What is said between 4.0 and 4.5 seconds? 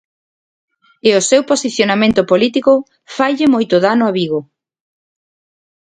a Vigo.